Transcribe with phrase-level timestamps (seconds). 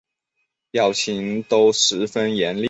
[0.71, 2.59] 表情都十分严厉